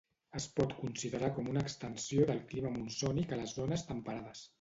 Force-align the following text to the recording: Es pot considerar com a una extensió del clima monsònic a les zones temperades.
Es 0.37 0.45
pot 0.59 0.71
considerar 0.77 1.29
com 1.35 1.49
a 1.51 1.51
una 1.53 1.63
extensió 1.67 2.25
del 2.31 2.39
clima 2.53 2.71
monsònic 2.79 3.37
a 3.37 3.39
les 3.43 3.55
zones 3.59 3.85
temperades. 3.91 4.43